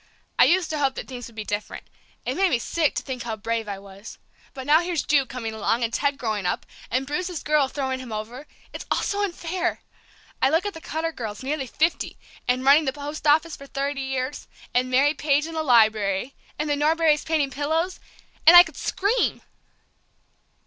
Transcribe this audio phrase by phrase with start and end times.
[0.39, 1.83] "I used to hope that things would be different;
[2.25, 4.17] it makes me sick to think how brave I was;
[4.55, 8.11] but now here's Ju coming along, and Ted growing up, and Bruce's girl throwing him
[8.11, 9.83] over it's all so unfair!
[10.41, 12.17] I look at the Cutter girls, nearly fifty,
[12.47, 16.67] and running the post office for thirty years, and Mary Page in the Library, and
[16.67, 17.99] the Norberrys painting pillows,
[18.47, 19.43] and I could scream!"